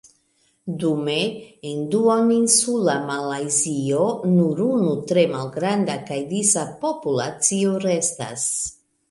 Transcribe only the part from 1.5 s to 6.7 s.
en duoninsula Malajzio nur unu tre malgranda kaj disa